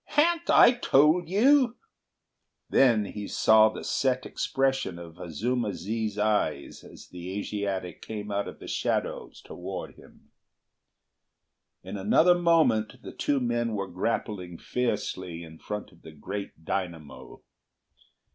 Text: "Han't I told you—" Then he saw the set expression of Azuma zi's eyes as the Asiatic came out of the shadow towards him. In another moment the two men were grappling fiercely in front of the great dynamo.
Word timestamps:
"Han't 0.15 0.49
I 0.49 0.71
told 0.71 1.29
you—" 1.29 1.75
Then 2.71 3.05
he 3.05 3.27
saw 3.27 3.69
the 3.69 3.83
set 3.83 4.25
expression 4.25 4.97
of 4.97 5.19
Azuma 5.19 5.75
zi's 5.75 6.17
eyes 6.17 6.83
as 6.83 7.09
the 7.09 7.37
Asiatic 7.37 8.01
came 8.01 8.31
out 8.31 8.47
of 8.47 8.57
the 8.57 8.67
shadow 8.67 9.29
towards 9.43 9.97
him. 9.97 10.31
In 11.83 11.97
another 11.97 12.33
moment 12.33 13.03
the 13.03 13.11
two 13.13 13.39
men 13.39 13.73
were 13.75 13.87
grappling 13.87 14.57
fiercely 14.57 15.43
in 15.43 15.59
front 15.59 15.91
of 15.91 16.01
the 16.01 16.11
great 16.11 16.65
dynamo. 16.65 17.43